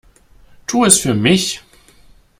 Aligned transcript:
Tu 0.65 0.83
es 0.83 0.97
für 0.97 1.13
mich! 1.13 1.61